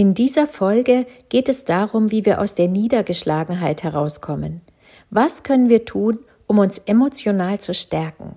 In 0.00 0.14
dieser 0.14 0.46
Folge 0.46 1.04
geht 1.28 1.50
es 1.50 1.64
darum, 1.64 2.10
wie 2.10 2.24
wir 2.24 2.40
aus 2.40 2.54
der 2.54 2.68
Niedergeschlagenheit 2.68 3.82
herauskommen. 3.82 4.62
Was 5.10 5.42
können 5.42 5.68
wir 5.68 5.84
tun, 5.84 6.18
um 6.46 6.58
uns 6.58 6.78
emotional 6.78 7.60
zu 7.60 7.74
stärken? 7.74 8.36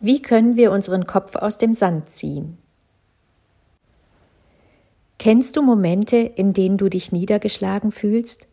Wie 0.00 0.20
können 0.20 0.56
wir 0.56 0.72
unseren 0.72 1.06
Kopf 1.06 1.36
aus 1.36 1.58
dem 1.58 1.74
Sand 1.74 2.10
ziehen? 2.10 2.58
Kennst 5.20 5.56
du 5.56 5.62
Momente, 5.62 6.16
in 6.16 6.52
denen 6.52 6.76
du 6.76 6.88
dich 6.88 7.12
niedergeschlagen 7.12 7.92
fühlst? 7.92 8.48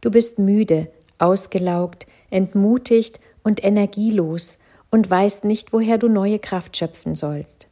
Du 0.00 0.10
bist 0.10 0.38
müde, 0.38 0.88
ausgelaugt, 1.18 2.06
entmutigt 2.30 3.20
und 3.42 3.62
energielos 3.62 4.56
und 4.90 5.10
weißt 5.10 5.44
nicht, 5.44 5.74
woher 5.74 5.98
du 5.98 6.08
neue 6.08 6.38
Kraft 6.38 6.78
schöpfen 6.78 7.14
sollst. 7.14 7.69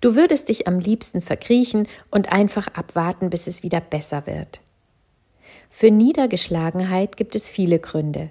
Du 0.00 0.14
würdest 0.14 0.48
dich 0.48 0.66
am 0.66 0.78
liebsten 0.78 1.22
verkriechen 1.22 1.88
und 2.10 2.32
einfach 2.32 2.68
abwarten, 2.68 3.30
bis 3.30 3.46
es 3.46 3.62
wieder 3.62 3.80
besser 3.80 4.26
wird. 4.26 4.60
Für 5.70 5.90
Niedergeschlagenheit 5.90 7.16
gibt 7.16 7.34
es 7.34 7.48
viele 7.48 7.78
Gründe. 7.78 8.30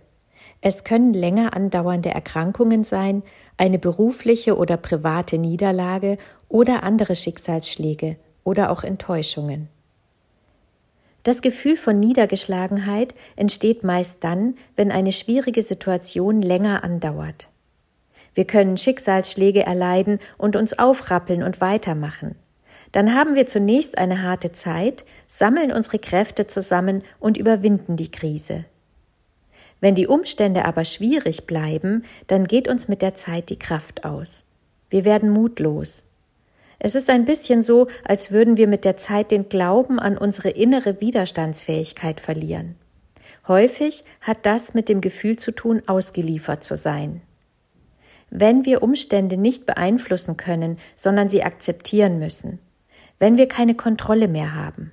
Es 0.61 0.83
können 0.83 1.13
länger 1.13 1.55
andauernde 1.55 2.09
Erkrankungen 2.09 2.83
sein, 2.83 3.23
eine 3.57 3.77
berufliche 3.77 4.57
oder 4.57 4.77
private 4.77 5.37
Niederlage 5.37 6.17
oder 6.49 6.83
andere 6.83 7.15
Schicksalsschläge 7.15 8.17
oder 8.43 8.71
auch 8.71 8.83
Enttäuschungen. 8.83 9.69
Das 11.23 11.41
Gefühl 11.41 11.75
von 11.75 11.99
Niedergeschlagenheit 11.99 13.15
entsteht 13.35 13.83
meist 13.83 14.17
dann, 14.23 14.55
wenn 14.75 14.91
eine 14.91 15.11
schwierige 15.11 15.63
Situation 15.63 16.41
länger 16.41 16.83
andauert. 16.83 17.49
Wir 18.35 18.45
können 18.45 18.77
Schicksalsschläge 18.77 19.65
erleiden 19.65 20.19
und 20.37 20.55
uns 20.55 20.77
aufrappeln 20.77 21.41
und 21.41 21.61
weitermachen. 21.61 22.35
Dann 22.91 23.15
haben 23.15 23.35
wir 23.35 23.47
zunächst 23.47 23.97
eine 23.97 24.21
harte 24.21 24.51
Zeit, 24.51 25.03
sammeln 25.25 25.71
unsere 25.71 25.99
Kräfte 25.99 26.47
zusammen 26.47 27.03
und 27.19 27.37
überwinden 27.37 27.97
die 27.97 28.11
Krise. 28.11 28.65
Wenn 29.81 29.95
die 29.95 30.07
Umstände 30.07 30.65
aber 30.65 30.85
schwierig 30.85 31.45
bleiben, 31.45 32.03
dann 32.27 32.45
geht 32.45 32.67
uns 32.67 32.87
mit 32.87 33.01
der 33.01 33.15
Zeit 33.15 33.49
die 33.49 33.59
Kraft 33.59 34.05
aus. 34.05 34.43
Wir 34.89 35.05
werden 35.05 35.29
mutlos. 35.29 36.05
Es 36.79 36.95
ist 36.95 37.09
ein 37.09 37.25
bisschen 37.25 37.63
so, 37.63 37.87
als 38.03 38.31
würden 38.31 38.57
wir 38.57 38.67
mit 38.67 38.85
der 38.85 38.97
Zeit 38.97 39.31
den 39.31 39.49
Glauben 39.49 39.99
an 39.99 40.17
unsere 40.17 40.49
innere 40.49 41.01
Widerstandsfähigkeit 41.01 42.19
verlieren. 42.19 42.75
Häufig 43.47 44.03
hat 44.21 44.45
das 44.45 44.73
mit 44.73 44.89
dem 44.89 45.01
Gefühl 45.01 45.37
zu 45.37 45.51
tun, 45.51 45.83
ausgeliefert 45.85 46.63
zu 46.63 46.75
sein. 46.75 47.21
Wenn 48.37 48.65
wir 48.65 48.83
Umstände 48.83 49.37
nicht 49.37 49.65
beeinflussen 49.65 50.35
können, 50.35 50.77
sondern 50.97 51.29
sie 51.29 51.41
akzeptieren 51.41 52.19
müssen. 52.19 52.59
Wenn 53.17 53.37
wir 53.37 53.47
keine 53.47 53.75
Kontrolle 53.75 54.27
mehr 54.27 54.53
haben. 54.53 54.91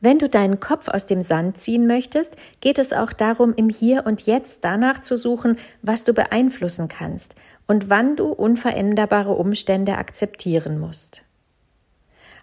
Wenn 0.00 0.18
du 0.18 0.28
deinen 0.28 0.58
Kopf 0.58 0.88
aus 0.88 1.06
dem 1.06 1.22
Sand 1.22 1.58
ziehen 1.58 1.86
möchtest, 1.86 2.34
geht 2.60 2.80
es 2.80 2.92
auch 2.92 3.12
darum, 3.12 3.54
im 3.54 3.68
Hier 3.68 4.04
und 4.04 4.26
Jetzt 4.26 4.64
danach 4.64 5.00
zu 5.00 5.16
suchen, 5.16 5.58
was 5.82 6.02
du 6.02 6.12
beeinflussen 6.12 6.88
kannst 6.88 7.36
und 7.68 7.88
wann 7.88 8.16
du 8.16 8.32
unveränderbare 8.32 9.34
Umstände 9.34 9.96
akzeptieren 9.96 10.80
musst. 10.80 11.22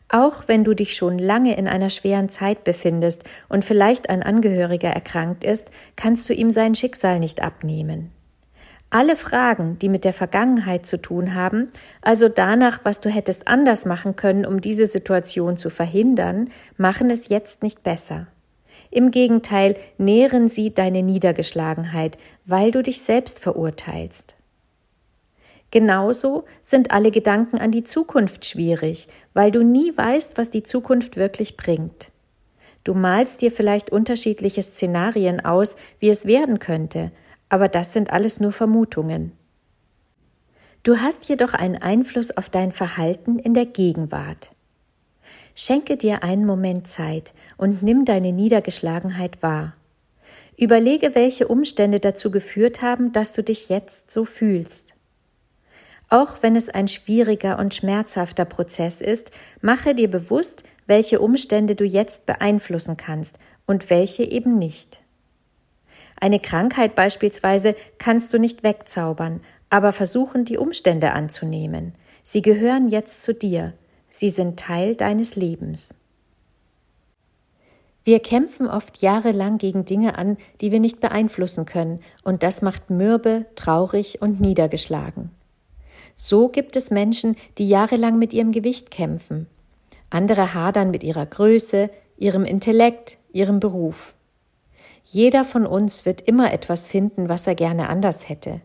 Auch 0.07 0.47
wenn 0.47 0.63
du 0.63 0.73
dich 0.73 0.95
schon 0.95 1.19
lange 1.19 1.57
in 1.57 1.67
einer 1.67 1.89
schweren 1.89 2.29
Zeit 2.29 2.63
befindest 2.63 3.25
und 3.49 3.65
vielleicht 3.65 4.09
ein 4.09 4.23
Angehöriger 4.23 4.89
erkrankt 4.89 5.43
ist, 5.43 5.69
kannst 5.97 6.29
du 6.29 6.33
ihm 6.33 6.49
sein 6.49 6.75
Schicksal 6.75 7.19
nicht 7.19 7.41
abnehmen. 7.41 8.11
Alle 8.89 9.15
Fragen, 9.15 9.77
die 9.79 9.89
mit 9.89 10.05
der 10.05 10.13
Vergangenheit 10.13 10.85
zu 10.85 11.01
tun 11.01 11.33
haben, 11.33 11.69
also 12.01 12.29
danach, 12.29 12.81
was 12.83 13.01
du 13.01 13.09
hättest 13.09 13.47
anders 13.47 13.85
machen 13.85 14.15
können, 14.15 14.45
um 14.45 14.61
diese 14.61 14.87
Situation 14.87 15.57
zu 15.57 15.69
verhindern, 15.69 16.49
machen 16.77 17.09
es 17.09 17.27
jetzt 17.27 17.63
nicht 17.63 17.83
besser. 17.83 18.27
Im 18.91 19.11
Gegenteil, 19.11 19.75
nähren 19.97 20.49
sie 20.49 20.73
deine 20.73 21.03
Niedergeschlagenheit, 21.03 22.17
weil 22.45 22.71
du 22.71 22.83
dich 22.83 23.01
selbst 23.01 23.39
verurteilst. 23.39 24.35
Genauso 25.71 26.45
sind 26.63 26.91
alle 26.91 27.11
Gedanken 27.11 27.57
an 27.57 27.71
die 27.71 27.83
Zukunft 27.83 28.45
schwierig, 28.45 29.09
weil 29.33 29.51
du 29.51 29.63
nie 29.63 29.91
weißt, 29.97 30.37
was 30.37 30.49
die 30.49 30.63
Zukunft 30.63 31.17
wirklich 31.17 31.57
bringt. 31.57 32.11
Du 32.85 32.93
malst 32.93 33.41
dir 33.41 33.51
vielleicht 33.51 33.89
unterschiedliche 33.89 34.61
Szenarien 34.61 35.43
aus, 35.43 35.75
wie 35.99 36.09
es 36.09 36.25
werden 36.25 36.59
könnte, 36.59 37.11
aber 37.55 37.69
das 37.69 37.93
sind 37.93 38.11
alles 38.11 38.41
nur 38.41 38.51
Vermutungen. 38.51 39.31
Du 40.83 40.97
hast 40.99 41.29
jedoch 41.29 41.53
einen 41.53 41.81
Einfluss 41.81 42.35
auf 42.35 42.49
dein 42.49 42.73
Verhalten 42.73 43.39
in 43.39 43.53
der 43.53 43.65
Gegenwart. 43.65 44.51
Schenke 45.55 45.95
dir 45.95 46.21
einen 46.21 46.45
Moment 46.45 46.89
Zeit 46.89 47.31
und 47.55 47.81
nimm 47.81 48.03
deine 48.03 48.33
Niedergeschlagenheit 48.33 49.41
wahr. 49.41 49.71
Überlege, 50.57 51.15
welche 51.15 51.47
Umstände 51.47 52.01
dazu 52.01 52.29
geführt 52.29 52.81
haben, 52.81 53.13
dass 53.13 53.31
du 53.31 53.41
dich 53.41 53.69
jetzt 53.69 54.11
so 54.11 54.25
fühlst. 54.25 54.93
Auch 56.09 56.39
wenn 56.41 56.57
es 56.57 56.67
ein 56.67 56.89
schwieriger 56.89 57.57
und 57.57 57.73
schmerzhafter 57.73 58.43
Prozess 58.43 58.99
ist, 58.99 59.31
mache 59.61 59.95
dir 59.95 60.11
bewusst, 60.11 60.63
welche 60.87 61.21
Umstände 61.21 61.75
du 61.75 61.85
jetzt 61.85 62.25
beeinflussen 62.25 62.97
kannst 62.97 63.39
und 63.65 63.89
welche 63.89 64.25
eben 64.25 64.59
nicht. 64.59 64.99
Eine 66.15 66.39
Krankheit 66.39 66.95
beispielsweise 66.95 67.75
kannst 67.97 68.33
du 68.33 68.39
nicht 68.39 68.63
wegzaubern, 68.63 69.41
aber 69.69 69.91
versuchen, 69.91 70.45
die 70.45 70.57
Umstände 70.57 71.11
anzunehmen. 71.11 71.93
Sie 72.23 72.41
gehören 72.41 72.89
jetzt 72.89 73.23
zu 73.23 73.33
dir. 73.33 73.73
Sie 74.09 74.29
sind 74.29 74.59
Teil 74.59 74.95
deines 74.95 75.35
Lebens. 75.35 75.93
Wir 78.03 78.19
kämpfen 78.19 78.67
oft 78.67 79.01
jahrelang 79.01 79.57
gegen 79.57 79.83
Dinge 79.83 80.17
an, 80.17 80.37
die 80.61 80.71
wir 80.71 80.79
nicht 80.79 80.99
beeinflussen 80.99 81.65
können, 81.65 81.99
und 82.23 82.43
das 82.43 82.61
macht 82.61 82.89
mürbe, 82.89 83.45
traurig 83.55 84.21
und 84.21 84.39
niedergeschlagen. 84.39 85.31
So 86.15 86.47
gibt 86.47 86.75
es 86.75 86.91
Menschen, 86.91 87.35
die 87.57 87.67
jahrelang 87.67 88.17
mit 88.17 88.33
ihrem 88.33 88.51
Gewicht 88.51 88.89
kämpfen. 88.89 89.47
Andere 90.09 90.53
hadern 90.53 90.91
mit 90.91 91.03
ihrer 91.03 91.25
Größe, 91.25 91.89
ihrem 92.17 92.45
Intellekt, 92.45 93.17
ihrem 93.33 93.59
Beruf. 93.59 94.14
Jeder 95.05 95.45
von 95.45 95.65
uns 95.67 96.05
wird 96.05 96.21
immer 96.21 96.51
etwas 96.51 96.87
finden, 96.87 97.29
was 97.29 97.45
er 97.45 97.55
gerne 97.55 97.89
anders 97.89 98.27
hätte. 98.27 98.61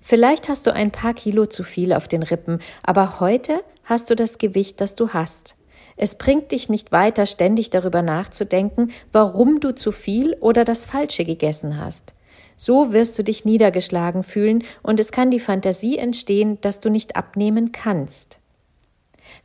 Vielleicht 0.00 0.48
hast 0.48 0.66
du 0.66 0.72
ein 0.72 0.92
paar 0.92 1.14
Kilo 1.14 1.46
zu 1.46 1.64
viel 1.64 1.92
auf 1.92 2.06
den 2.06 2.22
Rippen, 2.22 2.60
aber 2.82 3.20
heute 3.20 3.62
hast 3.84 4.08
du 4.08 4.16
das 4.16 4.38
Gewicht, 4.38 4.80
das 4.80 4.94
du 4.94 5.10
hast. 5.10 5.56
Es 5.96 6.16
bringt 6.16 6.52
dich 6.52 6.68
nicht 6.68 6.92
weiter, 6.92 7.26
ständig 7.26 7.70
darüber 7.70 8.02
nachzudenken, 8.02 8.92
warum 9.10 9.60
du 9.60 9.74
zu 9.74 9.92
viel 9.92 10.36
oder 10.40 10.64
das 10.64 10.84
Falsche 10.84 11.24
gegessen 11.24 11.78
hast. 11.78 12.14
So 12.56 12.92
wirst 12.92 13.18
du 13.18 13.24
dich 13.24 13.44
niedergeschlagen 13.44 14.22
fühlen 14.22 14.62
und 14.82 15.00
es 15.00 15.10
kann 15.10 15.30
die 15.30 15.40
Fantasie 15.40 15.98
entstehen, 15.98 16.60
dass 16.60 16.78
du 16.78 16.88
nicht 16.88 17.16
abnehmen 17.16 17.72
kannst. 17.72 18.38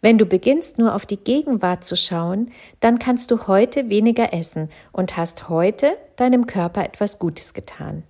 Wenn 0.01 0.17
du 0.17 0.25
beginnst 0.25 0.77
nur 0.77 0.95
auf 0.95 1.05
die 1.05 1.17
Gegenwart 1.17 1.85
zu 1.85 1.95
schauen, 1.95 2.51
dann 2.79 2.99
kannst 2.99 3.31
du 3.31 3.47
heute 3.47 3.89
weniger 3.89 4.33
essen 4.33 4.69
und 4.91 5.17
hast 5.17 5.49
heute 5.49 5.97
deinem 6.15 6.47
Körper 6.47 6.83
etwas 6.83 7.19
Gutes 7.19 7.53
getan. 7.53 8.03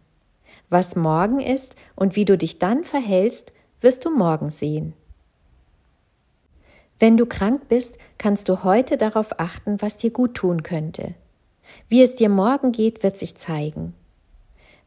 Was 0.69 0.95
morgen 0.95 1.39
ist 1.39 1.75
und 1.95 2.15
wie 2.15 2.25
du 2.25 2.37
dich 2.37 2.59
dann 2.59 2.83
verhältst, 2.83 3.53
wirst 3.81 4.05
du 4.05 4.09
morgen 4.09 4.49
sehen. 4.49 4.93
Wenn 6.99 7.15
du 7.15 7.25
krank 7.25 7.67
bist, 7.69 7.99
kannst 8.17 8.49
du 8.49 8.63
heute 8.63 8.97
darauf 8.97 9.39
achten, 9.39 9.81
was 9.81 9.97
dir 9.97 10.09
gut 10.09 10.33
tun 10.33 10.63
könnte. 10.63 11.13
Wie 11.89 12.01
es 12.01 12.15
dir 12.15 12.29
morgen 12.29 12.71
geht, 12.71 13.03
wird 13.03 13.17
sich 13.17 13.35
zeigen. 13.35 13.93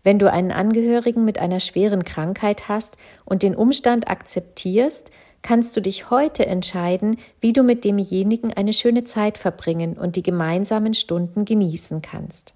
Wenn 0.03 0.19
du 0.19 0.31
einen 0.31 0.51
Angehörigen 0.51 1.25
mit 1.25 1.39
einer 1.39 1.61
schweren 1.61 2.05
Krankheit 2.05 2.69
hast 2.69 2.97
und 3.25 3.43
den 3.43 3.55
Umstand 3.55 4.09
akzeptierst, 4.09 5.11
kannst 5.43 5.77
du 5.77 5.81
dich 5.81 6.11
heute 6.11 6.47
entscheiden, 6.47 7.17
wie 7.41 7.53
du 7.53 7.63
mit 7.63 7.85
demjenigen 7.85 8.53
eine 8.53 8.73
schöne 8.73 9.05
Zeit 9.05 9.39
verbringen 9.39 9.97
und 9.97 10.17
die 10.17 10.23
gemeinsamen 10.23 10.95
Stunden 10.95 11.45
genießen 11.45 12.03
kannst. 12.03 12.55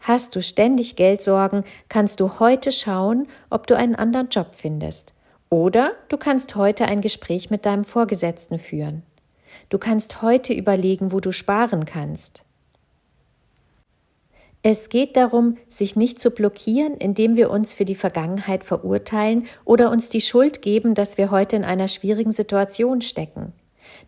Hast 0.00 0.36
du 0.36 0.42
ständig 0.42 0.96
Geldsorgen, 0.96 1.64
kannst 1.88 2.20
du 2.20 2.38
heute 2.38 2.72
schauen, 2.72 3.26
ob 3.48 3.66
du 3.66 3.76
einen 3.76 3.94
anderen 3.94 4.28
Job 4.28 4.48
findest. 4.52 5.14
Oder 5.48 5.92
du 6.08 6.18
kannst 6.18 6.56
heute 6.56 6.84
ein 6.84 7.00
Gespräch 7.00 7.48
mit 7.48 7.64
deinem 7.64 7.84
Vorgesetzten 7.84 8.58
führen. 8.58 9.02
Du 9.70 9.78
kannst 9.78 10.20
heute 10.20 10.52
überlegen, 10.52 11.12
wo 11.12 11.20
du 11.20 11.32
sparen 11.32 11.86
kannst. 11.86 12.44
Es 14.66 14.88
geht 14.88 15.18
darum, 15.18 15.58
sich 15.68 15.94
nicht 15.94 16.18
zu 16.18 16.30
blockieren, 16.30 16.94
indem 16.94 17.36
wir 17.36 17.50
uns 17.50 17.74
für 17.74 17.84
die 17.84 17.94
Vergangenheit 17.94 18.64
verurteilen 18.64 19.46
oder 19.66 19.90
uns 19.90 20.08
die 20.08 20.22
Schuld 20.22 20.62
geben, 20.62 20.94
dass 20.94 21.18
wir 21.18 21.30
heute 21.30 21.56
in 21.56 21.64
einer 21.64 21.86
schwierigen 21.86 22.32
Situation 22.32 23.02
stecken. 23.02 23.52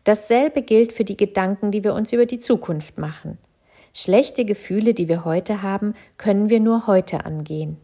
Dasselbe 0.05 0.63
gilt 0.63 0.95
für 0.95 1.05
die 1.05 1.19
Gedanken, 1.19 1.73
die 1.73 1.85
wir 1.85 1.93
uns 1.93 2.11
über 2.15 2.25
die 2.25 2.39
Zukunft 2.39 2.97
machen. 2.97 3.37
Schlechte 3.93 4.47
Gefühle, 4.47 4.95
die 4.95 5.11
wir 5.11 5.27
heute 5.27 5.61
haben, 5.61 5.93
können 6.17 6.49
wir 6.49 6.61
nur 6.61 6.87
heute 6.87 7.27
angehen. 7.27 7.77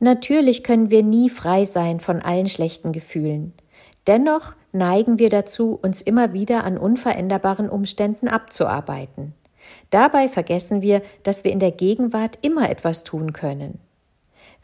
Natürlich 0.00 0.62
können 0.62 0.90
wir 0.90 1.02
nie 1.02 1.30
frei 1.30 1.64
sein 1.64 2.00
von 2.00 2.20
allen 2.20 2.46
schlechten 2.46 2.92
Gefühlen. 2.92 3.54
Dennoch 4.06 4.52
neigen 4.72 5.18
wir 5.18 5.30
dazu, 5.30 5.78
uns 5.80 6.02
immer 6.02 6.34
wieder 6.34 6.64
an 6.64 6.76
unveränderbaren 6.76 7.70
Umständen 7.70 8.28
abzuarbeiten. 8.28 9.32
Dabei 9.92 10.28
vergessen 10.28 10.80
wir, 10.80 11.02
dass 11.22 11.44
wir 11.44 11.52
in 11.52 11.60
der 11.60 11.70
Gegenwart 11.70 12.38
immer 12.40 12.70
etwas 12.70 13.04
tun 13.04 13.34
können. 13.34 13.78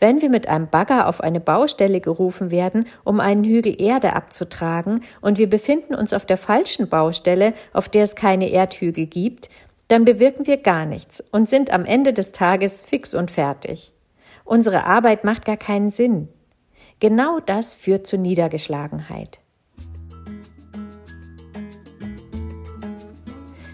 Wenn 0.00 0.22
wir 0.22 0.30
mit 0.30 0.48
einem 0.48 0.69
Bagger 0.69 1.06
auf 1.06 1.20
eine 1.20 1.38
Baustelle 1.38 2.00
gerufen 2.00 2.50
werden, 2.50 2.86
um 3.04 3.20
einen 3.20 3.44
Hügel 3.44 3.80
Erde 3.80 4.14
abzutragen, 4.14 5.02
und 5.20 5.36
wir 5.36 5.50
befinden 5.50 5.94
uns 5.94 6.14
auf 6.14 6.25
der 6.25 6.38
falschen 6.38 6.88
Baustelle, 6.88 7.52
auf 7.75 7.90
der 7.90 8.04
es 8.04 8.14
keine 8.14 8.48
Erdhügel 8.48 9.04
gibt, 9.04 9.50
dann 9.88 10.06
bewirken 10.06 10.46
wir 10.46 10.56
gar 10.56 10.86
nichts 10.86 11.22
und 11.31 11.48
sind 11.48 11.72
am 11.72 11.84
Ende 11.84 12.14
des 12.14 12.32
Tages 12.32 12.81
fix 12.81 13.14
und 13.14 13.31
fertig. 13.31 13.92
Unsere 14.44 14.84
Arbeit 14.84 15.24
macht 15.24 15.44
gar 15.44 15.58
keinen 15.58 15.90
Sinn. 15.90 16.28
Genau 17.00 17.38
das 17.40 17.74
führt 17.74 18.06
zur 18.06 18.19
Niedergeschlagenheit. 18.19 19.40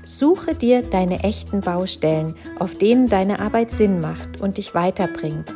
Suche 0.05 0.55
dir 0.55 0.83
deine 0.83 1.25
echten 1.25 1.61
Baustellen, 1.61 2.35
auf 2.59 2.75
denen 2.75 3.09
deine 3.09 3.41
Arbeit 3.41 3.73
Sinn 3.73 4.01
macht 4.01 4.41
und 4.41 4.59
dich 4.59 4.75
weiterbringt. 4.75 5.55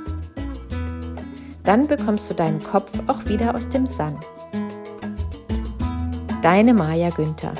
Dann 1.64 1.86
bekommst 1.86 2.30
du 2.30 2.34
deinen 2.34 2.62
Kopf 2.62 2.90
auch 3.08 3.26
wieder 3.26 3.54
aus 3.54 3.68
dem 3.68 3.86
Sand. 3.86 4.24
Deine 6.40 6.72
Maja 6.72 7.10
Günther 7.10 7.52